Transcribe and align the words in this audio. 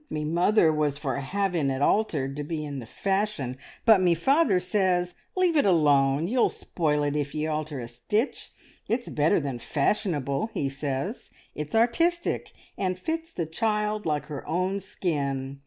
Me 0.09 0.25
mother 0.25 0.73
was 0.73 0.97
for 0.97 1.17
having 1.19 1.69
it 1.69 1.79
altered 1.79 2.35
to 2.35 2.43
be 2.43 2.65
in 2.65 2.79
the 2.79 2.87
fashion, 2.87 3.55
but 3.85 4.01
me 4.01 4.15
father 4.15 4.59
says, 4.59 5.13
`Leave 5.37 5.55
it 5.57 5.63
alone; 5.67 6.27
you'll 6.27 6.49
spoil 6.49 7.03
it 7.03 7.15
if 7.15 7.35
ye 7.35 7.45
alter 7.45 7.79
a 7.79 7.87
stitch! 7.87 8.49
It's 8.87 9.09
better 9.09 9.39
than 9.39 9.59
fashionable,' 9.59 10.49
he 10.55 10.69
says, 10.69 11.29
`it's 11.55 11.75
artistic, 11.75 12.49
and 12.79 12.97
fits 12.97 13.31
the 13.31 13.45
child 13.45 14.07
like 14.07 14.25
her 14.25 14.43
own 14.47 14.79
skin.' 14.79 15.59